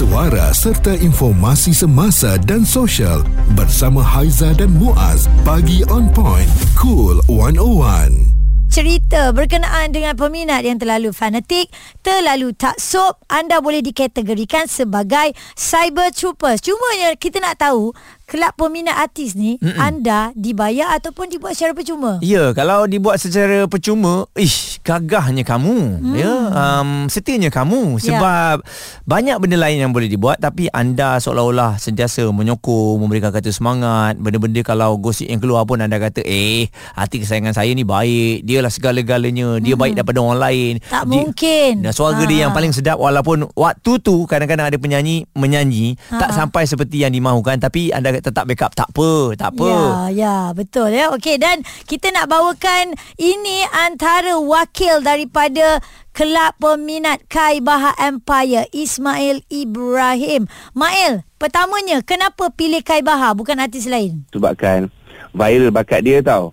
suara 0.00 0.48
serta 0.56 0.96
informasi 0.96 1.76
semasa 1.76 2.40
dan 2.48 2.64
sosial 2.64 3.20
bersama 3.52 4.00
Haiza 4.00 4.56
dan 4.56 4.72
Muaz. 4.72 5.28
Pagi 5.44 5.84
on 5.92 6.08
point. 6.16 6.48
Cool 6.72 7.20
101 7.28 8.40
cerita 8.70 9.34
berkenaan 9.34 9.90
dengan 9.90 10.14
peminat 10.14 10.62
yang 10.62 10.78
terlalu 10.78 11.10
fanatik, 11.10 11.66
terlalu 12.06 12.54
taksub, 12.54 13.18
anda 13.26 13.58
boleh 13.58 13.82
dikategorikan 13.82 14.70
sebagai 14.70 15.34
cyber 15.58 16.14
troopers. 16.14 16.62
Cuma 16.62 16.86
kita 17.18 17.42
nak 17.42 17.58
tahu 17.58 17.90
kelab 18.30 18.54
peminat 18.54 18.94
artis 18.94 19.34
ni 19.34 19.58
Mm-mm. 19.58 19.74
anda 19.82 20.30
dibayar 20.38 20.94
ataupun 20.94 21.26
dibuat 21.26 21.58
secara 21.58 21.74
percuma? 21.74 22.22
Ya, 22.22 22.54
kalau 22.54 22.86
dibuat 22.86 23.18
secara 23.18 23.66
percuma, 23.66 24.30
ish, 24.38 24.78
gagahnya 24.86 25.42
kamu. 25.42 25.98
Mm. 25.98 26.14
Ya, 26.14 26.34
um, 26.54 27.10
setianya 27.10 27.50
kamu 27.50 27.98
ya. 27.98 28.14
sebab 28.14 28.62
yeah. 28.62 29.02
banyak 29.02 29.36
benda 29.42 29.58
lain 29.58 29.82
yang 29.82 29.90
boleh 29.90 30.06
dibuat 30.06 30.38
tapi 30.38 30.70
anda 30.70 31.18
seolah-olah 31.18 31.82
sentiasa 31.82 32.30
menyokong, 32.30 33.02
memberikan 33.02 33.34
kata 33.34 33.50
semangat. 33.50 34.14
Benda-benda 34.22 34.62
kalau 34.62 34.94
gosip 34.94 35.26
yang 35.26 35.42
keluar 35.42 35.66
pun 35.66 35.82
anda 35.82 35.98
kata, 35.98 36.22
"Eh, 36.22 36.70
artis 36.94 37.26
kesayangan 37.26 37.58
saya 37.58 37.74
ni 37.74 37.82
baik. 37.82 38.46
Dialah 38.46 38.70
segala-galanya. 38.70 39.58
Dia 39.58 39.74
mm. 39.74 39.80
baik 39.82 39.94
daripada 39.98 40.22
orang 40.22 40.38
lain." 40.38 40.72
Tak 40.86 41.10
dia, 41.10 41.18
mungkin. 41.18 41.72
Dan 41.82 41.90
suara 41.90 42.22
ha. 42.22 42.30
dia 42.30 42.46
yang 42.46 42.54
paling 42.54 42.70
sedap 42.70 43.02
walaupun 43.02 43.50
waktu 43.58 43.98
tu 43.98 44.22
kadang-kadang 44.30 44.70
ada 44.70 44.78
penyanyi 44.78 45.26
menyanyi 45.34 45.98
ha. 46.14 46.22
tak 46.22 46.30
sampai 46.30 46.62
seperti 46.70 47.02
yang 47.02 47.10
dimahukan 47.10 47.58
tapi 47.58 47.90
anda 47.90 48.19
tetap 48.20 48.44
backup. 48.46 48.72
Tak 48.76 48.92
apa 48.94 49.34
tak 49.34 49.56
apa. 49.56 49.68
Ya 49.68 49.84
ya 50.12 50.36
betul 50.52 50.92
ya. 50.92 51.10
Okey 51.16 51.40
dan 51.40 51.64
kita 51.88 52.12
nak 52.14 52.30
bawakan 52.30 52.94
ini 53.18 53.64
antara 53.72 54.38
wakil 54.38 55.02
daripada 55.02 55.80
kelab 56.12 56.54
peminat 56.60 57.22
Kai 57.26 57.64
Bahar 57.64 57.96
Empire 57.96 58.68
Ismail 58.70 59.42
Ibrahim. 59.48 60.46
Mail 60.76 61.24
pertamanya 61.40 62.04
kenapa 62.04 62.52
pilih 62.52 62.84
Kai 62.84 63.00
Bahar 63.00 63.32
bukan 63.34 63.58
artis 63.58 63.88
lain? 63.88 64.28
Sebabkan 64.30 64.92
viral 65.32 65.70
bakat 65.70 66.04
dia 66.04 66.20
tau. 66.20 66.52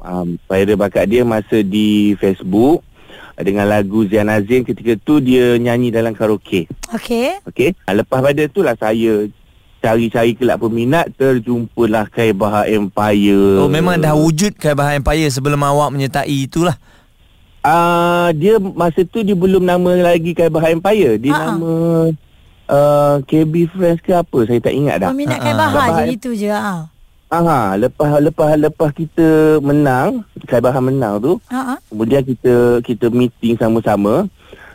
Um, 0.00 0.38
viral 0.46 0.78
bakat 0.78 1.10
dia 1.10 1.26
masa 1.26 1.60
di 1.60 2.14
Facebook 2.22 2.86
dengan 3.34 3.66
lagu 3.66 4.06
Zian 4.06 4.30
Azim 4.30 4.62
ketika 4.62 4.94
tu 5.02 5.18
dia 5.18 5.58
nyanyi 5.58 5.90
dalam 5.90 6.14
karaoke. 6.14 6.70
Okey. 6.94 7.42
Okey. 7.50 7.74
Lepas 7.90 8.22
pada 8.22 8.42
tu 8.46 8.62
lah 8.62 8.78
saya 8.78 9.26
cari-cari 9.84 10.32
kelab 10.32 10.64
peminat 10.64 11.12
terjumpalah 11.12 12.08
Kai 12.08 12.32
Bahar 12.32 12.64
Empire. 12.64 13.60
Oh 13.60 13.68
memang 13.68 14.00
dah 14.00 14.16
wujud 14.16 14.56
Kai 14.56 14.72
Bahar 14.72 14.96
Empire 14.96 15.28
sebelum 15.28 15.60
awak 15.60 15.92
menyertai 15.92 16.48
itulah. 16.48 16.72
Ah 17.60 18.28
uh, 18.28 18.28
dia 18.32 18.56
masa 18.56 19.04
tu 19.04 19.20
dia 19.20 19.36
belum 19.36 19.60
nama 19.60 20.16
lagi 20.16 20.32
Kai 20.32 20.48
Bahar 20.48 20.72
Empire. 20.72 21.20
Dia 21.20 21.36
Ha-ha. 21.36 21.44
nama 21.52 21.72
uh, 22.72 23.14
KB 23.28 23.68
Friends 23.76 24.00
ke 24.00 24.16
apa 24.16 24.38
saya 24.48 24.56
tak 24.64 24.72
ingat 24.72 25.04
dah. 25.04 25.10
Peminat 25.12 25.38
Kai 25.44 25.52
Bahar 25.52 25.86
je 26.00 26.16
itu 26.16 26.30
je 26.32 26.48
ha. 26.48 26.88
Aha, 27.34 27.74
lepas 27.74 28.22
lepas 28.22 28.54
lepas 28.54 28.90
kita 28.94 29.58
menang, 29.60 30.24
Kai 30.48 30.64
Bahar 30.64 30.80
menang 30.80 31.20
tu. 31.20 31.32
Ha. 31.52 31.76
Kemudian 31.92 32.24
kita 32.24 32.80
kita 32.80 33.12
meeting 33.12 33.60
sama-sama 33.60 34.24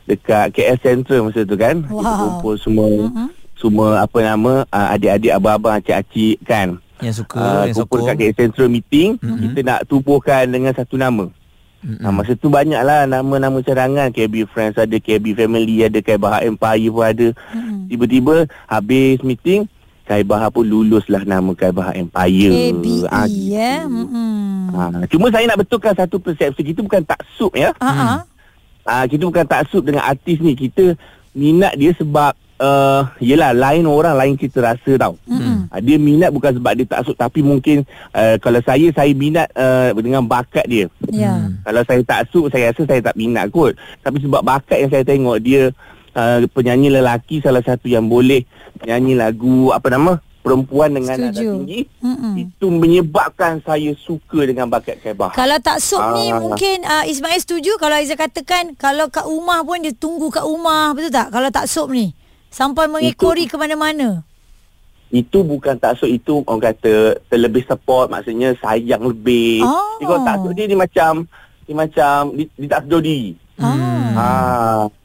dekat 0.06 0.54
KL 0.54 0.78
Central 0.82 1.30
masa 1.30 1.42
tu 1.46 1.58
kan. 1.58 1.82
Wow. 1.90 1.98
Kita 1.98 2.14
kumpul 2.14 2.54
semua. 2.62 2.90
Uh-huh 3.10 3.39
semua 3.60 4.00
apa 4.00 4.18
nama 4.24 4.64
uh, 4.72 4.88
adik-adik 4.96 5.36
abang-abang 5.36 5.76
acik-acik 5.84 6.40
kan 6.48 6.80
yang 7.04 7.16
suka 7.16 7.36
uh, 7.36 7.64
yang 7.68 7.76
kumpul 7.76 8.08
kat 8.08 8.32
central 8.36 8.72
meeting 8.72 9.20
mm-hmm. 9.20 9.40
kita 9.52 9.60
nak 9.68 9.80
tubuhkan 9.88 10.48
dengan 10.48 10.72
satu 10.72 10.96
nama 10.96 11.28
mm-hmm. 11.84 12.08
uh, 12.08 12.12
masa 12.16 12.40
tu 12.40 12.48
banyaklah 12.48 13.04
nama-nama 13.04 13.60
cadangan 13.60 14.16
KB 14.16 14.48
Friends 14.48 14.80
ada 14.80 14.96
KB 14.96 15.36
Family 15.36 15.84
ada 15.84 16.00
Bahar 16.16 16.48
Empire 16.48 16.88
pun 16.88 17.04
ada 17.04 17.28
mm-hmm. 17.36 17.80
tiba-tiba 17.92 18.36
habis 18.68 19.20
meeting 19.28 19.68
Kai 20.10 20.26
Bahar 20.26 20.50
pun 20.50 20.66
luluslah 20.66 21.22
nama 21.22 21.54
Kai 21.54 21.70
Bahar 21.70 21.94
Empire. 21.94 22.74
KBE 22.74 23.06
ah, 23.14 23.30
ya. 23.30 23.86
Mm-hmm. 23.86 24.74
Ah, 24.74 25.06
cuma 25.06 25.30
saya 25.30 25.46
nak 25.46 25.62
betulkan 25.62 25.94
satu 25.94 26.18
persepsi 26.18 26.66
kita 26.66 26.82
bukan 26.82 27.06
taksub 27.06 27.54
ya. 27.54 27.70
Uh-huh. 27.78 28.26
Ah, 28.90 29.06
kita 29.06 29.30
bukan 29.30 29.46
taksub 29.46 29.86
dengan 29.86 30.02
artis 30.02 30.42
ni. 30.42 30.58
Kita 30.58 30.98
minat 31.38 31.78
dia 31.78 31.94
sebab 31.94 32.34
uh, 32.60 33.02
yelah 33.24 33.56
lain 33.56 33.88
orang 33.88 34.16
lain 34.16 34.36
kita 34.36 34.62
rasa 34.62 34.92
tau. 35.00 35.16
Mm-hmm. 35.26 35.72
Uh, 35.72 35.82
dia 35.82 35.98
minat 35.98 36.30
bukan 36.30 36.52
sebab 36.60 36.72
dia 36.76 36.86
tak 36.86 37.02
suka 37.08 37.26
tapi 37.26 37.40
mungkin 37.42 37.88
uh, 38.14 38.36
kalau 38.44 38.60
saya 38.62 38.92
saya 38.94 39.12
minat 39.16 39.48
uh, 39.56 39.96
dengan 39.98 40.28
bakat 40.28 40.68
dia. 40.68 40.86
Yeah. 41.10 41.50
Mm. 41.50 41.64
Kalau 41.66 41.82
saya 41.88 42.02
tak 42.06 42.22
suka 42.30 42.48
saya 42.54 42.76
rasa 42.76 42.84
saya 42.86 43.02
tak 43.02 43.16
minat 43.18 43.50
kot. 43.50 43.74
Tapi 44.04 44.18
sebab 44.22 44.44
bakat 44.44 44.78
yang 44.86 44.92
saya 44.92 45.04
tengok 45.08 45.38
dia 45.42 45.72
uh, 46.14 46.44
penyanyi 46.52 46.94
lelaki 46.94 47.42
salah 47.42 47.64
satu 47.64 47.88
yang 47.88 48.06
boleh 48.06 48.44
nyanyi 48.86 49.18
lagu 49.18 49.72
apa 49.76 49.88
nama 49.92 50.20
perempuan 50.40 50.96
dengan 50.96 51.20
Setuju. 51.20 51.36
nada 51.36 51.42
tinggi 51.44 51.80
Mm-mm. 52.00 52.34
itu 52.40 52.66
menyebabkan 52.72 53.60
saya 53.60 53.92
suka 54.00 54.48
dengan 54.48 54.72
bakat 54.72 54.98
Kebah. 55.04 55.36
Kalau 55.36 55.60
tak 55.60 55.84
sup 55.84 56.00
ni 56.16 56.32
ah. 56.32 56.40
mungkin 56.40 56.88
uh, 56.88 57.04
Ismail 57.06 57.44
setuju 57.44 57.76
kalau 57.76 58.00
Aizah 58.00 58.16
katakan 58.16 58.74
kalau 58.80 59.12
kat 59.12 59.28
rumah 59.28 59.62
pun 59.68 59.84
dia 59.84 59.92
tunggu 59.92 60.32
kat 60.32 60.48
rumah 60.48 60.96
betul 60.96 61.12
tak 61.12 61.30
kalau 61.30 61.52
tak 61.52 61.68
sup 61.68 61.92
ni? 61.92 62.16
Sampai 62.50 62.90
mengekori 62.90 63.46
itu, 63.46 63.54
ke 63.54 63.58
mana-mana. 63.62 64.26
Itu 65.10 65.42
bukan 65.42 65.78
taksub 65.78 66.10
itu 66.10 66.46
orang 66.46 66.74
kata 66.74 67.18
terlebih 67.30 67.66
support 67.66 68.14
maksudnya 68.14 68.54
sayang 68.62 69.06
lebih. 69.06 69.66
Oh. 69.66 69.98
Jadi 69.98 70.06
kalau 70.06 70.22
taksub 70.26 70.52
dia 70.54 70.66
ni 70.70 70.78
macam 70.78 71.12
dia 71.66 71.76
macam 71.78 72.18
dia, 72.34 72.46
dia 72.58 72.70
tak 72.70 72.82
sedar 72.86 73.02
diri. 73.02 73.34
Hmm. 73.58 74.14
Ha. 74.18 74.28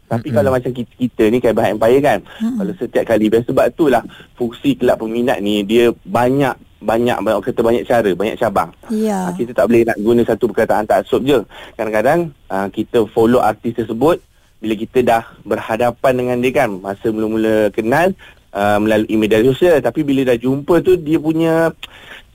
Tapi 0.05 0.28
hmm. 0.28 0.37
kalau 0.37 0.50
macam 0.53 0.71
kita, 0.72 0.93
kita 1.00 1.22
ni 1.32 1.38
kayak 1.41 1.56
bahan 1.56 1.72
empire 1.77 2.00
kan. 2.05 2.19
Hmm. 2.41 2.56
Kalau 2.60 2.72
setiap 2.77 3.05
kali 3.09 3.27
sebab 3.28 3.65
itulah 3.69 4.03
fungsi 4.37 4.76
kelab 4.76 5.00
peminat 5.00 5.41
ni 5.41 5.65
dia 5.65 5.93
banyak 6.05 6.56
banyak 6.84 7.16
banyak 7.25 7.41
kata 7.41 7.61
banyak 7.65 7.84
cara, 7.88 8.11
banyak 8.12 8.37
cabang. 8.37 8.71
Ya. 8.93 9.32
Ha, 9.32 9.32
kita 9.32 9.56
tak 9.56 9.72
boleh 9.72 9.88
nak 9.88 9.99
guna 10.05 10.21
satu 10.21 10.44
perkataan 10.53 10.84
taksub 10.84 11.25
je. 11.25 11.41
Kadang-kadang 11.81 12.28
ha, 12.53 12.69
kita 12.69 13.09
follow 13.09 13.41
artis 13.41 13.72
tersebut 13.72 14.21
bila 14.65 14.75
kita 14.81 15.05
dah 15.05 15.23
berhadapan 15.45 16.13
dengan 16.17 16.37
dia 16.41 16.53
kan 16.65 16.81
masa 16.81 17.13
mula-mula 17.13 17.69
kenal 17.69 18.17
uh, 18.57 18.81
melalui 18.81 19.21
media 19.21 19.45
sosial 19.45 19.77
tapi 19.85 20.01
bila 20.01 20.25
dah 20.25 20.41
jumpa 20.41 20.81
tu 20.81 20.97
dia 20.97 21.21
punya 21.21 21.69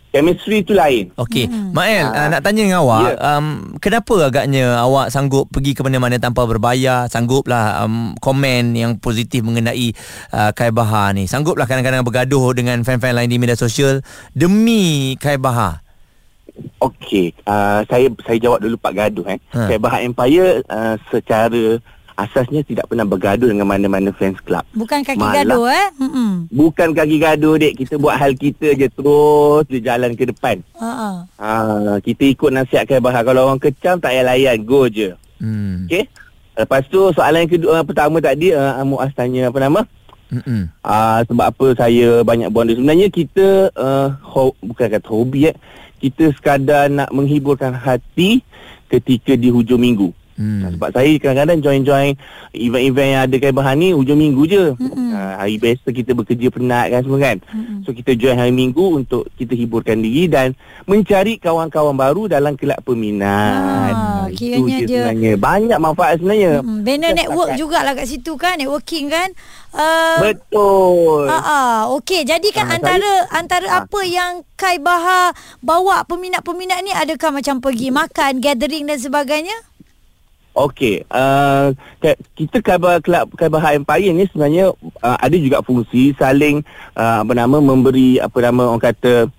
chemistry 0.10 0.66
tu 0.66 0.74
lain. 0.74 1.14
Okey, 1.22 1.46
hmm. 1.46 1.70
Mael 1.70 2.10
uh, 2.10 2.28
nak 2.34 2.42
tanya 2.42 2.66
dengan 2.66 2.82
awak, 2.82 3.14
yeah. 3.14 3.38
um, 3.38 3.78
kenapa 3.78 4.26
agaknya 4.26 4.82
awak 4.82 5.14
sanggup 5.14 5.46
pergi 5.54 5.78
ke 5.78 5.86
mana-mana 5.86 6.18
tanpa 6.18 6.50
berbayar, 6.50 7.06
sangguplah 7.06 7.86
um, 7.86 8.18
komen 8.18 8.74
yang 8.74 8.98
positif 8.98 9.46
mengenai 9.46 9.94
uh, 10.34 10.50
Kai 10.50 10.74
Bahar 10.74 11.14
ni. 11.14 11.30
Sangguplah 11.30 11.70
kadang-kadang 11.70 12.02
bergaduh 12.02 12.58
dengan 12.58 12.82
fan-fan 12.82 13.14
lain 13.14 13.30
di 13.30 13.38
media 13.38 13.54
sosial 13.54 14.02
demi 14.34 15.14
Kai 15.22 15.38
Bahar. 15.38 15.86
Okey, 16.82 17.38
uh, 17.48 17.86
saya 17.88 18.12
saya 18.26 18.38
jawab 18.42 18.60
dulu 18.60 18.76
Pak 18.82 18.94
Gaduh 18.98 19.26
eh. 19.32 19.40
Ha. 19.56 19.70
Kai 19.70 19.80
Bahar 19.80 20.04
Empire 20.04 20.66
uh, 20.68 20.98
secara 21.08 21.80
asasnya 22.20 22.62
tidak 22.68 22.92
pernah 22.92 23.08
bergaduh 23.08 23.48
dengan 23.48 23.64
mana-mana 23.64 24.12
fans 24.12 24.36
club. 24.44 24.68
Bukan 24.76 25.08
kaki 25.08 25.20
Malah, 25.20 25.36
gaduh 25.40 25.66
eh? 25.72 25.88
Mm-mm. 25.96 26.32
Bukan 26.52 26.92
kaki 26.92 27.16
gaduh 27.16 27.56
dek. 27.56 27.80
Kita 27.80 27.96
buat 27.96 28.20
hal 28.20 28.36
kita 28.36 28.76
je 28.76 28.88
terus 28.92 29.64
dia 29.72 29.96
jalan 29.96 30.12
ke 30.20 30.28
depan. 30.28 30.60
Uh-uh. 30.76 31.24
Ha, 31.40 31.50
kita 32.04 32.24
ikut 32.28 32.52
nasihat 32.52 32.84
Kai 32.84 33.00
Bahar. 33.00 33.24
Kalau 33.24 33.48
orang 33.48 33.64
kecam 33.64 34.04
tak 34.04 34.12
payah 34.12 34.28
layan. 34.28 34.60
Go 34.68 34.92
je. 34.92 35.16
Hmm. 35.40 35.88
Okay? 35.88 36.12
Lepas 36.60 36.84
tu 36.92 37.00
soalan 37.16 37.48
yang 37.48 37.54
kedua 37.56 37.88
pertama 37.88 38.20
tadi 38.20 38.52
uh, 38.52 38.84
Muaz 38.84 39.16
tanya 39.16 39.48
apa 39.48 39.60
nama? 39.64 39.88
Uh, 40.30 41.20
sebab 41.26 41.46
apa 41.50 41.68
saya 41.74 42.22
banyak 42.22 42.52
buang 42.52 42.68
dia. 42.68 42.76
Sebenarnya 42.76 43.08
kita 43.08 43.72
uh, 43.74 44.12
ho- 44.28 44.60
bukan 44.60 44.88
kata 44.92 45.08
hobi 45.08 45.50
eh. 45.50 45.58
Kita 46.00 46.32
sekadar 46.36 46.92
nak 46.92 47.12
menghiburkan 47.16 47.76
hati 47.76 48.44
ketika 48.92 49.36
di 49.40 49.48
hujung 49.52 49.80
minggu. 49.80 50.12
Hmm. 50.40 50.72
Sebab 50.72 50.96
saya 50.96 51.12
kadang-kadang 51.20 51.60
join-join 51.60 52.16
event-event 52.56 53.10
yang 53.12 53.22
ada 53.28 53.36
kain 53.36 53.52
bahan 53.52 53.76
ni 53.76 53.92
hujung 53.92 54.16
minggu 54.16 54.48
je. 54.48 54.72
Hmm. 54.80 55.12
Uh, 55.12 55.34
hari 55.36 55.60
biasa 55.60 55.92
kita 55.92 56.16
bekerja 56.16 56.48
penat 56.48 56.88
kan 56.96 57.04
semua 57.04 57.20
kan. 57.20 57.38
Hmm. 57.52 57.84
So 57.84 57.92
kita 57.92 58.16
join 58.16 58.40
hari 58.40 58.56
minggu 58.56 59.04
untuk 59.04 59.28
kita 59.36 59.52
hiburkan 59.52 60.00
diri 60.00 60.32
dan 60.32 60.56
mencari 60.88 61.36
kawan-kawan 61.44 61.92
baru 61.92 62.32
dalam 62.32 62.56
kelab 62.56 62.80
peminat. 62.88 63.92
Ah, 63.92 64.26
Itu 64.32 64.64
je 64.72 64.88
sebenarnya. 64.88 65.36
Banyak 65.36 65.76
manfaat 65.76 66.24
sebenarnya. 66.24 66.64
Hmm. 66.64 66.88
Banner 66.88 67.12
network 67.12 67.60
jugalah 67.60 67.92
kat 67.92 68.08
situ 68.08 68.40
kan. 68.40 68.56
Networking 68.56 69.12
kan. 69.12 69.36
Uh, 69.76 70.24
Betul. 70.24 71.28
Ah, 71.28 71.44
uh, 71.44 71.80
okey. 72.00 72.24
Jadi 72.24 72.56
kan 72.56 72.72
uh, 72.72 72.80
antara 72.80 73.12
saya, 73.28 73.36
antara 73.36 73.68
uh, 73.68 73.78
apa 73.84 74.00
yang 74.08 74.48
Kai 74.56 74.80
Bahar 74.80 75.36
bawa 75.60 76.08
peminat-peminat 76.08 76.80
ni 76.88 76.96
adakah 76.96 77.36
macam 77.36 77.60
pergi 77.60 77.92
makan, 77.92 78.40
gathering 78.40 78.88
dan 78.88 79.04
sebagainya? 79.04 79.69
Okey, 80.58 81.08
uh, 81.14 81.72
kita 82.36 82.60
Khabar 82.60 83.00
Club 83.00 83.32
Khabar 83.38 83.62
High 83.64 83.80
Empire 83.80 84.12
ni 84.12 84.26
sebenarnya 84.28 84.74
uh, 85.00 85.18
ada 85.22 85.38
juga 85.38 85.64
fungsi 85.64 86.12
saling 86.18 86.66
uh, 86.98 87.24
apa 87.24 87.32
nama 87.38 87.62
memberi 87.62 88.20
apa 88.20 88.38
nama 88.44 88.68
orang 88.74 88.84
kata 88.84 89.30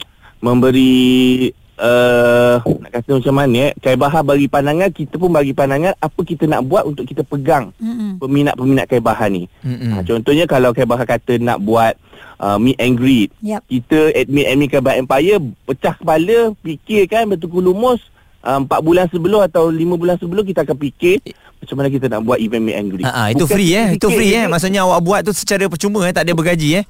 memberi 0.41 1.51
uh, 1.81 2.61
nak 2.61 2.93
kata 2.93 3.11
macam 3.21 3.35
mana 3.35 3.57
eh 3.69 3.73
Kai 3.81 3.97
Bahar 3.97 4.23
bagi 4.23 4.47
pandangan 4.47 4.89
kita 4.93 5.17
pun 5.17 5.33
bagi 5.33 5.57
pandangan 5.57 5.97
apa 5.97 6.21
kita 6.21 6.45
nak 6.45 6.65
buat 6.69 6.85
untuk 6.87 7.05
kita 7.09 7.25
pegang 7.25 7.73
Mm-mm. 7.81 8.21
peminat-peminat 8.21 8.87
Kai 8.87 9.03
Bahar 9.03 9.29
ni 9.33 9.49
ha, 9.65 10.05
contohnya 10.05 10.45
kalau 10.45 10.77
Kai 10.77 10.87
Bahar 10.87 11.09
kata 11.09 11.41
nak 11.41 11.59
buat 11.61 11.97
uh, 12.39 12.57
meet 12.61 12.79
and 12.79 12.97
greet 12.97 13.33
Yap. 13.41 13.65
kita 13.67 14.13
admin-admin 14.15 14.69
Kai 14.69 14.85
Bahar 14.85 15.01
Empire 15.01 15.41
pecah 15.65 15.95
kepala 15.97 16.53
fikirkan 16.61 17.29
betul 17.33 17.61
lumus 17.65 18.01
uh, 18.43 18.59
4 18.63 18.69
bulan 18.81 19.05
sebelum 19.09 19.41
atau 19.45 19.69
5 19.69 19.77
bulan 20.01 20.17
sebelum 20.17 20.43
kita 20.45 20.65
akan 20.65 20.77
fikir 20.77 21.21
macam 21.61 21.75
mana 21.77 21.89
kita 21.93 22.07
nak 22.09 22.21
buat 22.25 22.39
event 22.41 22.65
meet 22.65 22.77
and 22.77 22.89
greet 22.89 23.05
Ha, 23.05 23.13
ha, 23.13 23.23
itu 23.29 23.45
Bukan 23.45 23.53
free 23.53 23.73
eh. 23.77 23.87
Itu 24.01 24.09
free 24.09 24.33
eh. 24.33 24.49
Maksudnya 24.49 24.81
awak 24.85 25.01
buat 25.05 25.21
tu 25.29 25.33
secara 25.37 25.69
percuma 25.69 26.01
eh, 26.09 26.13
tak 26.17 26.25
ada 26.25 26.33
bergaji 26.33 26.81
eh. 26.81 26.85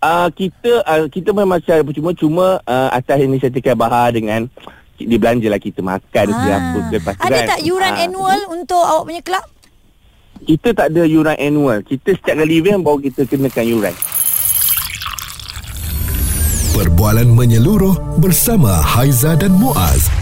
uh, 0.00 0.28
kita 0.32 0.72
uh, 0.82 1.06
kita 1.12 1.30
memang 1.30 1.60
secara 1.60 1.84
percuma 1.84 2.10
cuma 2.16 2.46
uh, 2.64 2.88
atas 2.90 3.20
inisiatif 3.20 3.60
Bahar 3.76 4.10
dengan 4.16 4.48
dia 4.96 5.18
belanjalah 5.18 5.58
kita 5.58 5.82
makan 5.82 6.26
ke 6.30 6.48
apa 6.52 6.78
ke 6.88 6.96
Ah. 7.02 7.14
Ada 7.26 7.38
kan. 7.42 7.48
tak 7.58 7.60
yuran 7.66 7.92
Ah, 7.92 8.04
annual 8.06 8.40
untuk 8.54 8.78
awak 8.78 9.02
punya 9.10 9.22
kelab? 9.24 9.44
Kita 10.42 10.68
tak 10.74 10.86
ada 10.94 11.02
yuran 11.06 11.36
annual. 11.38 11.82
Kita 11.82 12.14
setiap 12.14 12.34
kali 12.38 12.62
event 12.62 12.82
baru 12.82 12.98
kita 13.02 13.26
kenakan 13.26 13.64
yuran. 13.66 13.94
Perbualan 16.72 17.28
menyeluruh 17.34 18.18
bersama 18.18 18.80
Haiza 18.80 19.34
dan 19.34 19.54
Muaz. 19.54 20.21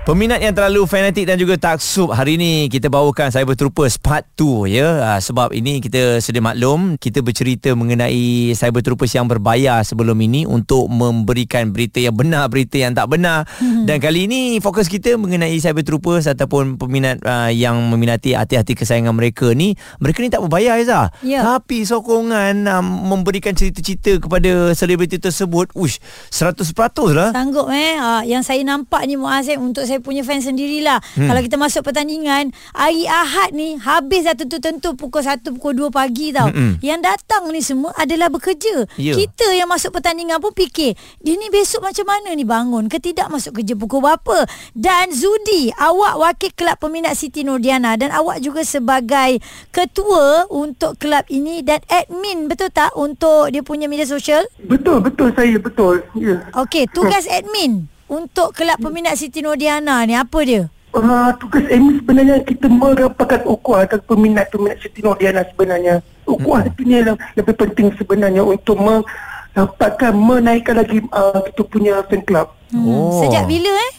Peminat 0.00 0.40
yang 0.40 0.56
terlalu 0.56 0.88
fanatik 0.88 1.28
dan 1.28 1.36
juga 1.36 1.54
taksub 1.54 2.10
hari 2.10 2.34
ini 2.34 2.66
kita 2.66 2.88
bawakan 2.88 3.28
Cyber 3.30 3.52
Troopers 3.54 3.94
Part 3.94 4.26
2 4.34 4.64
ya. 4.66 4.88
Uh, 4.96 5.20
sebab 5.20 5.52
ini 5.52 5.78
kita 5.78 6.18
sedia 6.18 6.40
maklum 6.40 6.96
kita 6.96 7.20
bercerita 7.20 7.70
mengenai 7.76 8.50
Cyber 8.56 8.80
Troopers 8.80 9.12
yang 9.12 9.28
berbayar 9.28 9.84
sebelum 9.84 10.16
ini 10.18 10.48
untuk 10.48 10.88
memberikan 10.88 11.70
berita 11.70 12.00
yang 12.00 12.16
benar 12.16 12.48
berita 12.48 12.80
yang 12.80 12.96
tak 12.96 13.06
benar. 13.06 13.44
Hmm. 13.60 13.84
dan 13.84 14.00
kali 14.00 14.24
ini 14.24 14.56
fokus 14.58 14.88
kita 14.88 15.14
mengenai 15.14 15.54
Cyber 15.60 15.84
Troopers 15.84 16.26
ataupun 16.26 16.80
peminat 16.80 17.20
uh, 17.22 17.52
yang 17.52 17.76
meminati 17.92 18.32
hati-hati 18.32 18.74
kesayangan 18.74 19.12
mereka 19.14 19.52
ni. 19.52 19.76
Mereka 20.00 20.24
ni 20.24 20.32
tak 20.32 20.42
berbayar 20.42 20.80
Aiza 20.80 21.12
Ya. 21.20 21.44
tapi 21.44 21.84
sokongan 21.84 22.64
um, 22.66 23.14
memberikan 23.14 23.52
cerita-cerita 23.52 24.16
kepada 24.16 24.72
selebriti 24.72 25.20
tersebut 25.20 25.70
ush 25.76 26.00
100% 26.32 26.66
lah. 27.14 27.30
Sanggup 27.30 27.68
eh? 27.68 27.94
Ha, 27.94 28.24
Yang 28.24 28.42
saya 28.48 28.64
nampak 28.64 29.04
ni 29.04 29.20
Muaz 29.20 29.44
eh, 29.46 29.60
Untuk 29.60 29.84
saya 29.84 29.99
punya 30.00 30.24
fan 30.24 30.40
sendirilah 30.40 31.00
hmm. 31.00 31.28
Kalau 31.28 31.40
kita 31.44 31.56
masuk 31.60 31.82
pertandingan 31.86 32.50
Hari 32.72 33.04
Ahad 33.06 33.52
ni 33.52 33.76
Habis 33.76 34.26
dah 34.26 34.36
tentu-tentu 34.36 34.96
Pukul 34.96 35.22
1 35.22 35.44
Pukul 35.56 35.76
2 35.76 35.92
pagi 35.92 36.32
tau 36.34 36.48
Mm-mm. 36.50 36.80
Yang 36.80 37.00
datang 37.06 37.48
ni 37.52 37.60
semua 37.60 37.92
Adalah 37.96 38.32
bekerja 38.32 38.72
Ya. 39.00 39.16
Kita 39.16 39.50
yang 39.56 39.70
masuk 39.70 39.96
pertandingan 39.96 40.40
pun 40.42 40.52
fikir 40.52 40.96
Dia 41.22 41.34
ni 41.36 41.48
besok 41.48 41.84
macam 41.84 42.06
mana 42.08 42.32
ni 42.34 42.44
bangun 42.44 42.88
Ketidak 42.90 43.30
masuk 43.32 43.60
kerja 43.60 43.74
pukul 43.76 44.04
berapa 44.04 44.44
Dan 44.76 45.12
Zudi 45.12 45.72
Awak 45.74 46.14
wakil 46.20 46.50
kelab 46.56 46.76
peminat 46.80 47.16
Siti 47.16 47.44
Nordiana 47.46 47.96
Dan 47.96 48.12
awak 48.12 48.42
juga 48.44 48.64
sebagai 48.66 49.40
Ketua 49.70 50.48
Untuk 50.52 50.98
kelab 51.00 51.28
ini 51.32 51.64
Dan 51.64 51.80
admin 51.88 52.48
Betul 52.50 52.72
tak 52.72 52.92
Untuk 52.96 53.52
dia 53.52 53.62
punya 53.64 53.86
media 53.86 54.04
sosial 54.08 54.44
Betul, 54.60 55.02
betul 55.02 55.32
saya, 55.34 55.56
betul. 55.58 55.94
Ya. 56.16 56.46
Okey, 56.56 56.86
tugas 56.90 57.26
admin 57.26 57.90
untuk 58.10 58.50
kelab 58.58 58.82
peminat 58.82 59.14
Siti 59.14 59.38
Nordiana 59.38 60.02
ni 60.02 60.18
apa 60.18 60.38
dia? 60.42 60.66
Uh, 60.90 61.30
tugas 61.38 61.62
admin 61.70 62.02
sebenarnya 62.02 62.42
kita 62.42 62.66
merapatkan 62.66 63.46
ukuah 63.46 63.86
dan 63.86 64.02
peminat-peminat 64.02 64.82
Siti 64.82 65.06
Nordiana 65.06 65.46
sebenarnya. 65.46 66.02
Ukuah 66.26 66.66
itu 66.66 66.82
ni 66.82 66.98
yang 66.98 67.14
lebih 67.38 67.54
penting 67.54 67.94
sebenarnya 67.94 68.42
untuk 68.42 68.74
mendapatkan, 68.74 70.10
menaikkan 70.10 70.82
lagi 70.82 70.98
uh, 71.14 71.38
kita 71.46 71.62
punya 71.70 72.02
fan 72.10 72.26
club. 72.26 72.50
Hmm, 72.74 72.86
Oh. 72.86 73.22
Sejak 73.22 73.46
bila 73.46 73.70
eh? 73.70 73.92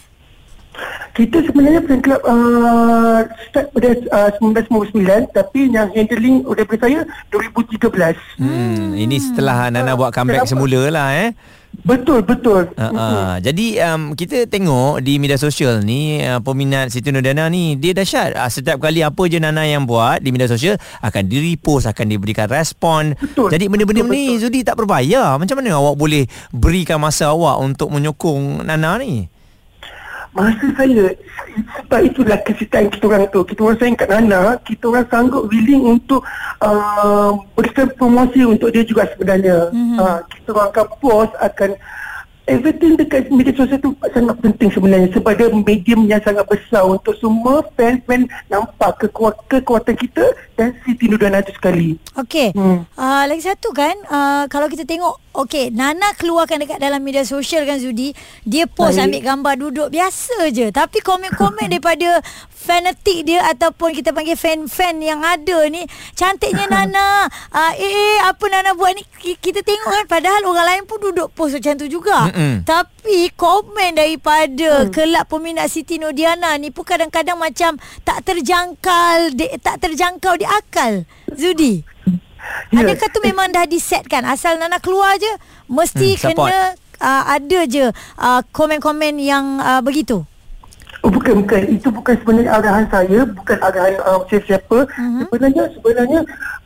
Kita 1.12 1.44
sebenarnya 1.44 1.84
fan 1.84 2.00
club 2.00 2.22
uh, 2.24 3.20
start 3.52 3.68
pada 3.76 3.90
uh, 4.16 4.30
1999 4.40 5.36
tapi 5.36 5.68
yang 5.68 5.92
handling 5.92 6.40
daripada 6.56 6.88
saya 6.88 7.00
2013. 7.28 8.40
Hmm, 8.40 8.96
ini 8.96 9.16
setelah 9.20 9.68
Nana 9.68 9.92
buat 9.92 10.08
comeback 10.08 10.48
Kenapa? 10.48 10.52
semula 10.56 10.82
lah 10.88 11.08
eh. 11.12 11.30
Betul, 11.72 12.20
betul. 12.20 12.68
Uh, 12.76 12.84
uh. 12.92 13.30
Jadi 13.40 13.80
um, 13.80 14.12
kita 14.12 14.44
tengok 14.44 15.00
di 15.00 15.16
media 15.16 15.40
sosial 15.40 15.80
ni 15.80 16.20
uh, 16.20 16.36
peminat 16.44 16.92
Siti 16.92 17.08
Nurdana 17.08 17.48
ni 17.48 17.80
dia 17.80 17.96
dahsyat. 17.96 18.36
Uh, 18.36 18.50
setiap 18.52 18.76
kali 18.76 19.00
apa 19.00 19.22
je 19.24 19.40
Nana 19.40 19.64
yang 19.64 19.88
buat 19.88 20.20
di 20.20 20.28
media 20.32 20.46
sosial 20.46 20.76
akan 21.00 21.32
di 21.32 21.40
repost, 21.40 21.88
akan 21.88 22.12
diberikan 22.12 22.44
respon. 22.48 23.16
Betul. 23.16 23.48
Jadi 23.48 23.64
benda-benda 23.72 24.04
Betul, 24.04 24.14
ni 24.16 24.24
betul. 24.36 24.40
Zudi 24.44 24.60
tak 24.68 24.76
berbayar. 24.76 25.40
Macam 25.40 25.56
mana 25.60 25.80
awak 25.80 25.96
boleh 25.96 26.28
berikan 26.52 27.00
masa 27.00 27.32
awak 27.32 27.56
untuk 27.64 27.88
menyokong 27.88 28.68
Nana 28.68 29.00
ni? 29.00 29.31
Masa 30.32 30.66
saya 30.72 31.12
Sebab 31.76 32.00
itulah 32.08 32.40
kesihatan 32.40 32.88
kita 32.88 33.04
orang 33.04 33.28
tu 33.28 33.44
Kita 33.44 33.60
orang 33.68 33.78
sayang 33.78 33.96
kat 34.00 34.08
Nana 34.08 34.56
Kita 34.64 34.84
orang 34.88 35.06
sanggup 35.12 35.44
willing 35.52 35.84
untuk 35.84 36.24
uh, 36.64 37.36
Berikan 37.52 37.92
promosi 38.00 38.40
untuk 38.48 38.72
dia 38.72 38.80
juga 38.80 39.04
sebenarnya 39.12 39.68
mm-hmm. 39.68 39.98
uh, 40.00 40.18
Kita 40.24 40.48
orang 40.56 40.68
akan 40.72 40.86
post 41.04 41.32
Akan 41.36 41.76
Everything 42.42 42.98
dekat 42.98 43.30
media 43.30 43.54
sosial 43.54 43.78
tu 43.78 43.94
sangat 44.10 44.34
penting 44.42 44.66
sebenarnya 44.74 45.14
sebab 45.14 45.30
dia 45.38 45.46
medium 45.54 46.10
yang 46.10 46.18
sangat 46.26 46.42
besar 46.50 46.82
untuk 46.82 47.14
semua 47.22 47.62
fan-fan 47.78 48.26
nampak 48.50 48.98
kekuatan, 48.98 49.46
kekuatan 49.46 49.94
kita 49.94 50.26
dan 50.58 50.74
Siti 50.82 51.06
Nurdana 51.06 51.38
itu 51.38 51.54
sekali. 51.54 51.94
Okey. 52.18 52.50
Hmm. 52.50 52.82
Uh, 52.98 53.24
lagi 53.30 53.46
satu 53.46 53.70
kan 53.70 53.94
uh, 54.10 54.50
kalau 54.50 54.66
kita 54.66 54.82
tengok 54.82 55.22
okey 55.32 55.72
Nana 55.72 56.12
keluarkan 56.16 56.62
dekat 56.62 56.78
dalam 56.78 57.00
media 57.00 57.24
sosial 57.24 57.64
kan 57.64 57.80
Zudi. 57.80 58.12
Dia 58.44 58.68
post 58.68 59.00
Baik. 59.00 59.04
ambil 59.08 59.20
gambar 59.24 59.54
duduk. 59.58 59.88
Biasa 59.92 60.52
je. 60.52 60.68
Tapi 60.68 61.00
komen-komen 61.00 61.68
daripada 61.72 62.20
fanatik 62.52 63.26
dia 63.26 63.42
ataupun 63.50 63.90
kita 63.90 64.14
panggil 64.14 64.38
fan-fan 64.38 65.02
yang 65.02 65.18
ada 65.26 65.66
ni 65.66 65.82
cantiknya 66.14 66.68
Nana. 66.74 67.26
Uh, 67.50 67.72
eh, 67.74 67.90
eh 67.90 68.18
apa 68.22 68.44
Nana 68.46 68.76
buat 68.76 68.92
ni? 68.94 69.02
Ki- 69.18 69.40
kita 69.40 69.64
tengok 69.64 69.90
kan 69.90 70.04
padahal 70.06 70.42
orang 70.46 70.66
lain 70.68 70.82
pun 70.86 71.02
duduk 71.02 71.32
post 71.34 71.58
macam 71.58 71.74
tu 71.80 71.86
juga. 71.88 72.28
Mm-mm. 72.32 72.62
tapi 72.62 73.32
komen 73.34 73.98
daripada 73.98 74.86
hmm. 74.86 74.92
kelab 74.94 75.26
peminat 75.26 75.66
Siti 75.66 75.98
Nodiana 75.98 76.54
ni 76.60 76.70
pun 76.70 76.86
kadang-kadang 76.86 77.40
macam 77.40 77.80
tak 78.06 78.22
terjangkal 78.22 79.34
tak 79.58 79.82
terjangkau 79.82 80.38
di 80.38 80.46
akal. 80.46 81.08
Zudi 81.32 81.82
Ya. 82.68 82.82
Adakah 82.82 83.08
tu 83.08 83.20
memang 83.22 83.48
dah 83.48 83.62
disetkan 83.64 84.24
Asal 84.24 84.56
Nana 84.56 84.76
keluar 84.76 85.14
je 85.14 85.30
Mesti 85.66 86.16
Hmm, 86.16 86.22
support. 86.24 86.50
kena 86.50 86.60
uh, 86.98 87.22
Ada 87.30 87.60
je 87.64 87.84
uh, 88.18 88.40
Komen-komen 88.50 89.14
yang 89.16 89.58
uh, 89.58 89.78
begitu 89.78 90.26
Oh, 91.02 91.10
bukan 91.10 91.42
bukan 91.42 91.66
itu 91.66 91.90
bukan 91.90 92.14
sebenarnya 92.14 92.50
arahan 92.54 92.86
saya 92.86 93.26
bukan 93.26 93.58
arahan 93.58 93.98
uh, 94.06 94.22
siapa-siapa 94.22 94.86
uh-huh. 94.86 95.26
sebenarnya 95.26 95.64
sebenarnya 95.74 96.20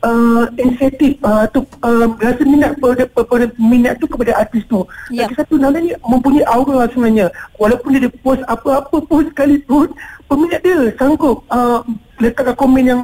uh, 0.05 0.45
inisiatif 0.53 1.17
uh, 1.25 1.49
tu 1.49 1.65
uh, 1.81 2.05
rasa 2.21 2.45
minat 2.45 2.77
pada, 2.77 3.01
pada 3.09 3.49
minat 3.57 3.97
tu 3.97 4.05
kepada 4.05 4.37
artis 4.37 4.61
tu 4.69 4.85
Ya. 5.09 5.25
lagi 5.25 5.41
satu 5.41 5.57
Nana 5.57 5.81
ni 5.81 5.89
mempunyai 6.05 6.45
aura 6.45 6.85
sebenarnya 6.85 7.33
walaupun 7.57 7.97
dia 7.97 8.13
post 8.21 8.45
apa-apa 8.45 9.01
post 9.09 9.33
sekalipun 9.33 9.89
peminat 10.29 10.61
dia 10.61 10.85
sanggup 11.01 11.41
uh, 11.49 11.81
letakkan 12.21 12.53
komen 12.53 12.83
yang 12.85 13.01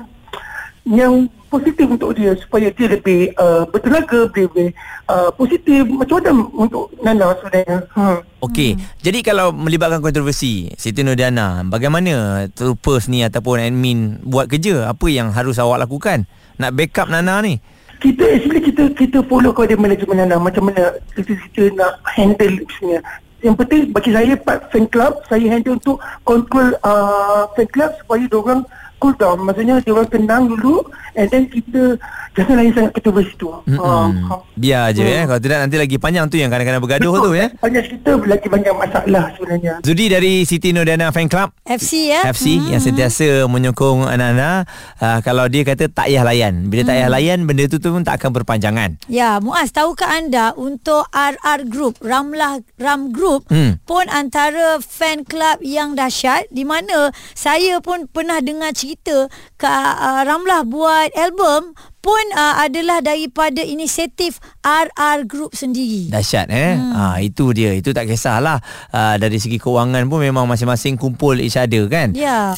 yang 0.86 1.14
positif 1.54 1.86
untuk 1.86 2.18
dia 2.18 2.34
supaya 2.34 2.74
dia 2.74 2.88
lebih 2.90 3.30
uh, 3.38 3.70
bertenaga 3.70 4.26
lebih 4.26 4.74
uh, 5.06 5.30
positif 5.38 5.86
macam-macam 5.86 6.50
untuk 6.58 6.90
Nana 7.06 7.38
sebenarnya 7.38 7.78
hmm. 7.94 8.18
Okey, 8.42 8.76
hmm. 8.76 8.82
jadi 9.06 9.20
kalau 9.22 9.54
melibatkan 9.54 10.02
kontroversi 10.02 10.74
Siti 10.76 11.06
Nurdana, 11.06 11.62
bagaimana 11.64 12.50
troopers 12.52 13.06
ni 13.06 13.22
ataupun 13.22 13.62
admin 13.62 14.20
buat 14.26 14.50
kerja? 14.50 14.90
Apa 14.90 15.08
yang 15.08 15.32
harus 15.32 15.62
awak 15.62 15.86
lakukan? 15.86 16.26
Nak 16.58 16.74
backup 16.74 17.14
Nana 17.14 17.46
ni? 17.46 17.62
kita 18.04 18.24
actually 18.36 18.60
kita 18.60 18.84
kita 19.00 19.18
follow 19.32 19.56
kepada 19.56 19.80
manajemen 19.80 20.20
Nana 20.20 20.36
macam 20.36 20.68
mana 20.68 20.92
kita, 21.16 21.40
kita 21.48 21.72
nak 21.80 22.04
handle 22.04 22.60
sebenarnya 22.76 23.00
yang 23.44 23.56
penting 23.56 23.92
bagi 23.96 24.12
saya 24.12 24.36
part 24.36 24.68
fan 24.76 24.88
club 24.92 25.24
saya 25.32 25.48
handle 25.48 25.80
untuk 25.80 26.04
control 26.28 26.76
uh, 26.84 27.48
fan 27.56 27.68
club 27.72 27.96
supaya 28.04 28.24
diorang 28.28 28.68
cool 29.04 29.14
down 29.14 29.36
maksudnya 29.38 29.76
diorang 29.80 30.08
tenang 30.08 30.48
dulu 30.48 30.80
and 31.14 31.28
then 31.28 31.44
kita 31.46 32.00
jangan 32.32 32.56
lain 32.56 32.72
sangat 32.72 32.92
kontroversi 32.94 33.36
tu 33.36 33.52
Mm-mm. 33.68 33.78
uh, 33.78 34.40
Biar 34.56 34.90
je 34.90 35.04
Hmm. 35.04 35.12
eh. 35.12 35.24
Kalau 35.28 35.40
tidak 35.40 35.60
nanti 35.60 35.76
lagi 35.76 35.98
panjang 35.98 36.26
tu 36.26 36.36
Yang 36.36 36.50
kadang-kadang 36.50 36.82
bergaduh 36.82 37.14
tu 37.20 37.32
ya 37.34 37.48
banyak 37.64 37.84
cerita 37.84 38.12
lagi 38.16 38.48
banyak 38.48 38.74
masalah 38.74 39.26
sebenarnya. 39.36 39.74
Zudi 39.82 40.06
dari 40.08 40.34
Siti 40.42 40.72
Nurdana 40.72 41.10
Fan 41.10 41.28
Club. 41.28 41.52
FC 41.62 42.10
ya? 42.10 42.24
FC 42.26 42.46
yang 42.64 42.80
sentiasa 42.80 43.46
menyokong 43.46 44.08
Nana 44.08 44.64
uh, 44.98 45.20
Kalau 45.20 45.46
dia 45.46 45.62
kata 45.62 45.86
tak 45.88 46.08
payah 46.08 46.24
layan. 46.24 46.66
Bila 46.66 46.82
tak 46.84 46.96
payah 46.96 47.10
layan 47.12 47.40
Benda 47.44 47.68
tu 47.68 47.78
tu 47.78 47.90
pun 47.90 48.02
tak 48.02 48.18
akan 48.18 48.32
berpanjangan. 48.34 48.90
Ya, 49.06 49.38
Muaz, 49.38 49.70
tahukah 49.70 50.10
anda 50.16 50.54
untuk 50.54 51.06
RR 51.10 51.68
Group, 51.68 52.00
Ramlah 52.00 52.62
Ram 52.78 53.12
Group 53.12 53.46
Hmm. 53.46 53.78
pun 53.84 54.08
antara 54.08 54.80
fan 54.80 55.22
club 55.22 55.60
yang 55.60 55.94
dahsyat 55.94 56.48
di 56.50 56.64
mana 56.64 57.10
saya 57.34 57.78
pun 57.78 58.06
pernah 58.08 58.40
dengar 58.40 58.72
cerita 58.72 58.93
kita 58.94 59.26
Kak 59.58 59.96
uh, 59.98 60.22
Ramlah 60.22 60.70
buat 60.70 61.10
album 61.18 61.74
pun 62.04 62.26
uh, 62.38 62.62
adalah 62.62 63.02
daripada 63.02 63.66
inisiatif 63.66 64.38
RR 64.62 65.26
Group 65.26 65.58
sendiri. 65.58 66.14
Dahsyat 66.14 66.52
eh. 66.54 66.78
Hmm. 66.78 66.94
Ha, 66.94 67.04
itu 67.24 67.50
dia. 67.56 67.74
Itu 67.74 67.96
tak 67.96 68.12
kisahlah. 68.12 68.62
Uh, 68.94 69.16
dari 69.18 69.40
segi 69.42 69.58
kewangan 69.58 70.06
pun 70.12 70.22
memang 70.22 70.46
masing-masing 70.46 71.00
kumpul 71.00 71.40
each 71.42 71.58
other 71.58 71.90
kan. 71.90 72.14
Ya. 72.14 72.54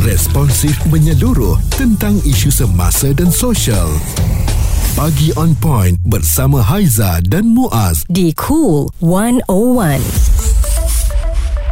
Responsif 0.00 0.80
menyeluruh 0.88 1.60
tentang 1.76 2.16
isu 2.24 2.48
semasa 2.48 3.12
dan 3.12 3.28
sosial. 3.28 3.90
Pagi 4.96 5.28
on 5.36 5.52
point 5.60 6.00
bersama 6.08 6.64
Haiza 6.64 7.20
dan 7.28 7.52
Muaz. 7.52 8.02
Di 8.08 8.32
Cool 8.32 8.88
101. 9.04 10.39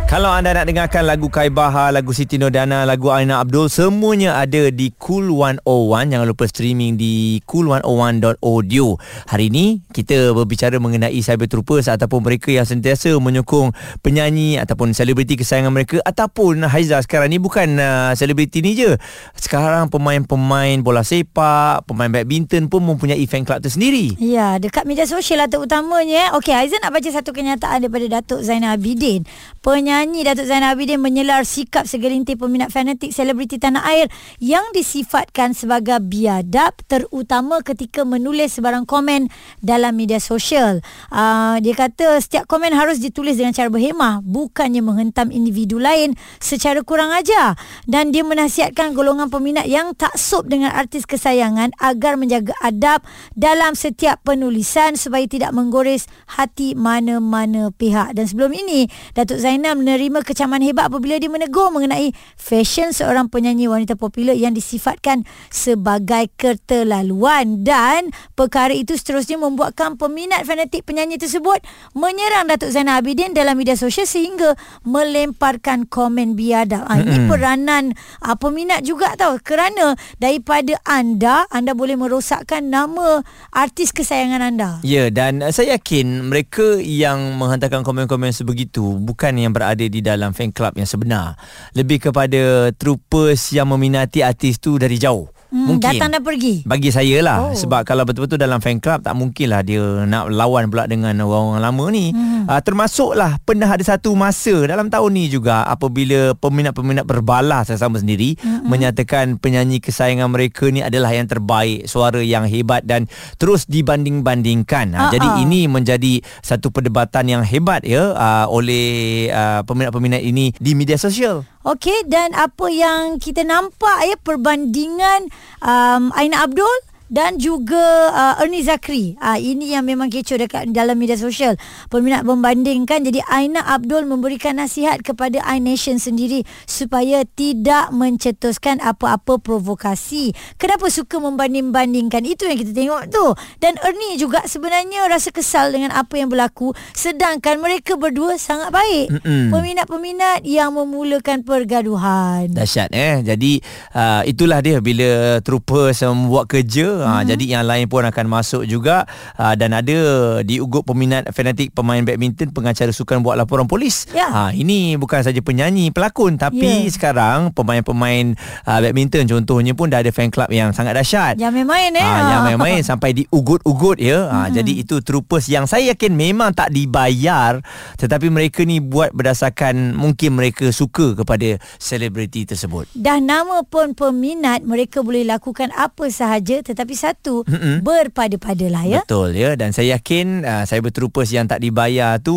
Kalau 0.08 0.32
anda 0.32 0.56
nak 0.56 0.64
dengarkan 0.64 1.04
lagu 1.04 1.28
Kai 1.28 1.52
Bahar, 1.52 1.92
lagu 1.92 2.16
Siti 2.16 2.40
Nordana, 2.40 2.88
lagu 2.88 3.12
Aina 3.12 3.44
Abdul, 3.44 3.68
semuanya 3.68 4.40
ada 4.40 4.72
di 4.72 4.88
Cool 4.96 5.28
101. 5.28 5.68
Jangan 6.08 6.24
lupa 6.24 6.48
streaming 6.48 6.96
di 6.96 7.44
cool101.audio. 7.44 8.96
Hari 9.28 9.52
ini 9.52 9.84
kita 9.92 10.32
berbicara 10.32 10.80
mengenai 10.80 11.20
Cyber 11.20 11.44
Troopers 11.52 11.92
ataupun 11.92 12.24
mereka 12.24 12.48
yang 12.48 12.64
sentiasa 12.64 13.12
menyokong 13.20 13.76
penyanyi 14.00 14.56
ataupun 14.56 14.96
selebriti 14.96 15.36
kesayangan 15.36 15.76
mereka 15.76 16.00
ataupun 16.00 16.64
Haiza 16.64 17.04
sekarang 17.04 17.28
ni 17.28 17.36
bukan 17.36 17.76
uh, 17.76 18.16
selebriti 18.16 18.64
ni 18.64 18.80
je. 18.80 18.96
Sekarang 19.36 19.92
pemain-pemain 19.92 20.80
bola 20.80 21.04
sepak, 21.04 21.84
pemain 21.84 22.08
badminton 22.08 22.72
pun 22.72 22.80
mempunyai 22.80 23.28
fan 23.28 23.44
club 23.44 23.60
tersendiri. 23.60 24.16
Ya, 24.16 24.56
dekat 24.56 24.88
media 24.88 25.04
sosial 25.04 25.44
lah 25.44 25.52
terutamanya. 25.52 26.32
Okey, 26.40 26.56
Aizan 26.56 26.80
nak 26.80 26.96
baca 26.96 27.12
satu 27.12 27.36
kenyataan 27.36 27.84
daripada 27.84 28.24
Datuk 28.24 28.40
Zainal 28.40 28.80
Abidin. 28.80 29.28
Penyanyi 29.60 29.97
penyanyi 29.98 30.30
Datuk 30.30 30.46
Zainal 30.46 30.78
Abidin 30.78 31.02
menyelar 31.02 31.42
sikap 31.42 31.82
segelintir 31.90 32.38
peminat 32.38 32.70
fanatik 32.70 33.10
selebriti 33.10 33.58
tanah 33.58 33.82
air 33.82 34.06
yang 34.38 34.62
disifatkan 34.70 35.58
sebagai 35.58 35.98
biadab 35.98 36.70
terutama 36.86 37.66
ketika 37.66 38.06
menulis 38.06 38.54
sebarang 38.54 38.86
komen 38.86 39.26
dalam 39.58 39.98
media 39.98 40.22
sosial. 40.22 40.78
Uh, 41.10 41.58
dia 41.66 41.74
kata 41.74 42.14
setiap 42.22 42.46
komen 42.46 42.78
harus 42.78 43.02
ditulis 43.02 43.42
dengan 43.42 43.50
cara 43.50 43.74
berhemah 43.74 44.22
bukannya 44.22 44.86
menghentam 44.86 45.34
individu 45.34 45.82
lain 45.82 46.14
secara 46.38 46.78
kurang 46.86 47.10
ajar 47.10 47.58
dan 47.90 48.14
dia 48.14 48.22
menasihatkan 48.22 48.94
golongan 48.94 49.34
peminat 49.34 49.66
yang 49.66 49.98
tak 49.98 50.14
sop 50.14 50.46
dengan 50.46 50.78
artis 50.78 51.10
kesayangan 51.10 51.74
agar 51.82 52.14
menjaga 52.14 52.54
adab 52.62 53.02
dalam 53.34 53.74
setiap 53.74 54.22
penulisan 54.22 54.94
supaya 54.94 55.26
tidak 55.26 55.50
menggores 55.50 56.06
hati 56.38 56.78
mana-mana 56.78 57.74
pihak 57.74 58.14
dan 58.14 58.30
sebelum 58.30 58.54
ini 58.54 58.86
Datuk 59.18 59.42
Zainal 59.42 59.87
menerima 59.88 60.20
kecaman 60.20 60.60
hebat 60.60 60.92
apabila 60.92 61.16
dia 61.16 61.32
menegur 61.32 61.72
mengenai 61.72 62.12
fashion 62.36 62.92
seorang 62.92 63.32
penyanyi 63.32 63.72
wanita 63.72 63.96
popular 63.96 64.36
yang 64.36 64.52
disifatkan 64.52 65.24
sebagai 65.48 66.28
keterlaluan 66.36 67.64
dan 67.64 68.12
perkara 68.36 68.76
itu 68.76 69.00
seterusnya 69.00 69.40
membuatkan 69.40 69.96
peminat 69.96 70.44
fanatik 70.44 70.84
penyanyi 70.84 71.16
tersebut 71.16 71.64
menyerang 71.96 72.52
Datuk 72.52 72.68
Zainal 72.68 73.00
Abidin 73.00 73.32
dalam 73.32 73.56
media 73.56 73.80
sosial 73.80 74.04
sehingga 74.04 74.60
melemparkan 74.84 75.88
komen 75.88 76.36
biadab. 76.36 76.84
Ha, 76.84 77.00
ini 77.00 77.24
peranan 77.24 77.96
ha, 78.20 78.36
peminat 78.36 78.84
juga 78.84 79.16
tahu 79.16 79.40
kerana 79.40 79.96
daripada 80.20 80.76
anda 80.84 81.48
anda 81.48 81.72
boleh 81.72 81.96
merosakkan 81.96 82.68
nama 82.68 83.24
artis 83.56 83.96
kesayangan 83.96 84.44
anda. 84.44 84.70
Ya 84.84 85.08
dan 85.08 85.40
saya 85.48 85.80
yakin 85.80 86.28
mereka 86.28 86.76
yang 86.76 87.40
menghantarkan 87.40 87.80
komen-komen 87.80 88.36
sebegitu 88.36 89.00
bukan 89.00 89.32
yang 89.40 89.56
berada 89.56 89.77
berada 89.78 89.86
di 89.86 90.00
dalam 90.02 90.34
fan 90.34 90.50
club 90.50 90.74
yang 90.74 90.90
sebenar. 90.90 91.38
Lebih 91.78 92.10
kepada 92.10 92.74
troopers 92.74 93.54
yang 93.54 93.70
meminati 93.70 94.26
artis 94.26 94.58
tu 94.58 94.74
dari 94.74 94.98
jauh. 94.98 95.30
Hmm, 95.48 95.64
mungkin 95.64 95.96
datang 95.96 96.12
dan 96.12 96.20
pergi 96.20 96.60
bagi 96.68 96.92
saya 96.92 97.24
lah 97.24 97.38
oh. 97.40 97.56
sebab 97.56 97.80
kalau 97.80 98.04
betul-betul 98.04 98.36
dalam 98.36 98.60
fan 98.60 98.84
club 98.84 99.00
tak 99.00 99.16
mungkin 99.16 99.48
lah 99.48 99.64
dia 99.64 99.80
nak 100.04 100.28
lawan 100.28 100.68
pula 100.68 100.84
dengan 100.84 101.16
orang-orang 101.24 101.64
lama 101.64 101.84
ni 101.88 102.12
hmm. 102.12 102.37
Uh, 102.48 102.60
termasuklah 102.64 103.36
pernah 103.44 103.68
ada 103.68 103.84
satu 103.84 104.16
masa 104.16 104.64
dalam 104.64 104.88
tahun 104.88 105.12
ni 105.12 105.28
juga 105.28 105.68
apabila 105.68 106.32
peminat-peminat 106.40 107.04
berbalah 107.04 107.68
sama 107.68 108.00
sendiri 108.00 108.40
hmm. 108.40 108.64
menyatakan 108.64 109.36
penyanyi 109.36 109.84
kesayangan 109.84 110.32
mereka 110.32 110.72
ni 110.72 110.80
adalah 110.80 111.12
yang 111.12 111.28
terbaik 111.28 111.84
suara 111.84 112.24
yang 112.24 112.48
hebat 112.48 112.88
dan 112.88 113.04
terus 113.36 113.68
dibanding-bandingkan. 113.68 114.96
Uh, 114.96 114.98
uh 114.98 115.10
jadi 115.12 115.28
ini 115.44 115.68
menjadi 115.68 116.24
satu 116.40 116.72
perdebatan 116.72 117.28
yang 117.28 117.42
hebat 117.44 117.84
ya 117.84 118.16
uh, 118.16 118.46
oleh 118.48 119.28
uh, 119.28 119.60
peminat-peminat 119.68 120.24
ini 120.24 120.56
di 120.56 120.72
media 120.72 120.96
sosial. 120.96 121.44
Okey 121.68 122.08
dan 122.08 122.32
apa 122.32 122.72
yang 122.72 123.20
kita 123.20 123.44
nampak 123.44 124.00
ya 124.08 124.16
perbandingan 124.16 125.28
um, 125.60 126.08
Aina 126.16 126.46
Abdul 126.48 126.87
dan 127.08 127.40
juga 127.40 128.12
uh, 128.12 128.40
Ernie 128.44 128.64
Zakri. 128.64 129.16
Uh, 129.18 129.40
ini 129.40 129.72
yang 129.72 129.84
memang 129.84 130.12
kecoh 130.12 130.36
dekat 130.36 130.70
dalam 130.72 130.96
media 131.00 131.16
sosial. 131.16 131.56
Peminat 131.88 132.24
membandingkan 132.24 133.04
jadi 133.04 133.24
Aina 133.28 133.64
Abdul 133.64 134.04
memberikan 134.04 134.60
nasihat 134.60 135.00
kepada 135.00 135.40
iNation 135.48 135.96
sendiri 135.96 136.44
supaya 136.68 137.24
tidak 137.24 137.90
mencetuskan 137.92 138.80
apa-apa 138.84 139.40
provokasi. 139.40 140.36
Kenapa 140.60 140.92
suka 140.92 141.16
membanding-bandingkan? 141.18 142.22
Itu 142.28 142.44
yang 142.46 142.60
kita 142.60 142.72
tengok 142.76 143.02
tu. 143.08 143.26
Dan 143.58 143.80
Ernie 143.80 144.20
juga 144.20 144.44
sebenarnya 144.44 145.08
rasa 145.08 145.32
kesal 145.32 145.72
dengan 145.72 145.90
apa 145.96 146.20
yang 146.20 146.28
berlaku 146.28 146.76
sedangkan 146.92 147.58
mereka 147.58 147.96
berdua 147.96 148.36
sangat 148.36 148.70
baik. 148.70 149.08
Mm-mm. 149.18 149.50
Peminat-peminat 149.50 150.44
yang 150.44 150.76
memulakan 150.76 151.42
pergaduhan. 151.42 152.52
Dahsyat 152.52 152.92
eh. 152.92 153.24
Jadi 153.24 153.58
uh, 153.96 154.22
itulah 154.28 154.60
dia 154.60 154.78
bila 154.84 155.40
troopers 155.40 156.04
membuat 156.04 156.50
kerja 156.50 156.97
Ha, 157.02 157.20
mm-hmm. 157.20 157.28
Jadi 157.28 157.44
yang 157.50 157.64
lain 157.68 157.86
pun 157.86 158.02
akan 158.06 158.26
masuk 158.30 158.62
juga 158.64 159.04
ha, 159.36 159.52
dan 159.58 159.76
ada 159.76 159.98
diugut 160.46 160.86
peminat 160.86 161.28
fanatik 161.34 161.74
pemain 161.76 162.00
badminton 162.00 162.54
pengacara 162.54 162.94
sukan 162.94 163.20
buat 163.20 163.36
laporan 163.36 163.68
polis. 163.68 164.08
Yeah. 164.14 164.30
Ha, 164.30 164.42
ini 164.54 164.96
bukan 164.96 165.20
saja 165.20 165.38
penyanyi, 165.42 165.90
pelakon 165.92 166.40
tapi 166.40 166.86
yeah. 166.86 166.92
sekarang 166.92 167.52
pemain-pemain 167.52 168.38
uh, 168.64 168.78
badminton 168.80 169.28
contohnya 169.28 169.76
pun 169.76 169.90
dah 169.92 170.00
ada 170.00 170.14
fan 170.14 170.32
club 170.32 170.48
yang 170.54 170.72
sangat 170.72 170.96
dahsyat. 170.96 171.34
Yang 171.36 171.62
main-main 171.62 171.92
eh. 171.98 172.04
Ha, 172.04 172.18
yang 172.32 172.40
main-main 172.46 172.80
sampai 172.80 173.12
diugut-ugut 173.12 173.98
ya. 174.00 174.28
Ha, 174.28 174.36
mm-hmm. 174.46 174.54
Jadi 174.56 174.72
itu 174.80 174.96
troopers 175.02 175.50
yang 175.50 175.66
saya 175.66 175.92
yakin 175.92 176.14
memang 176.14 176.54
tak 176.54 176.70
dibayar 176.70 177.60
tetapi 177.98 178.28
mereka 178.30 178.62
ni 178.62 178.78
buat 178.78 179.10
berdasarkan 179.12 179.96
mungkin 179.96 180.38
mereka 180.38 180.70
suka 180.70 181.18
kepada 181.18 181.58
selebriti 181.80 182.44
tersebut. 182.44 182.86
Dah 182.94 183.18
nama 183.18 183.64
pun 183.66 183.92
peminat 183.96 184.62
mereka 184.62 185.02
boleh 185.02 185.24
lakukan 185.26 185.72
apa 185.74 186.08
sahaja 186.12 186.60
tetapi 186.62 186.87
tapi 186.88 186.96
satu 186.96 187.44
mm-hmm. 187.44 187.84
berpada-pada 187.84 188.66
lah 188.72 188.88
ya. 188.88 189.04
Betul 189.04 189.36
ya 189.36 189.52
dan 189.60 189.76
saya 189.76 190.00
yakin 190.00 190.40
uh, 190.40 190.64
saya 190.64 190.80
berterupus 190.80 191.28
yang 191.36 191.44
tak 191.44 191.60
dibayar 191.60 192.16
tu 192.16 192.32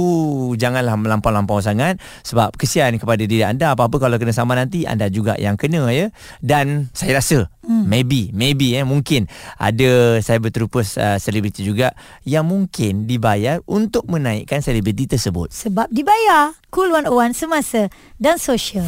janganlah 0.60 1.00
melampau-lampau 1.00 1.64
sangat 1.64 2.04
sebab 2.28 2.52
kesian 2.60 3.00
kepada 3.00 3.24
diri 3.24 3.48
anda 3.48 3.72
apa-apa 3.72 3.96
kalau 3.96 4.20
kena 4.20 4.36
sama 4.36 4.60
nanti 4.60 4.84
anda 4.84 5.08
juga 5.08 5.40
yang 5.40 5.56
kena 5.56 5.88
ya 5.96 6.12
dan 6.44 6.92
saya 6.92 7.24
rasa 7.24 7.48
mm. 7.64 7.88
maybe 7.88 8.28
maybe 8.36 8.76
eh 8.76 8.84
mungkin 8.84 9.32
ada 9.56 10.20
saya 10.20 10.44
berterupus 10.44 11.00
uh, 11.00 11.16
selebriti 11.16 11.64
juga 11.64 11.96
yang 12.28 12.44
mungkin 12.44 13.08
dibayar 13.08 13.64
untuk 13.72 14.04
menaikkan 14.12 14.60
selebriti 14.60 15.08
tersebut. 15.08 15.56
Sebab 15.56 15.88
dibayar. 15.96 16.60
Cool 16.76 16.92
101 16.92 17.32
semasa 17.40 17.88
dan 18.20 18.36
sosial 18.36 18.88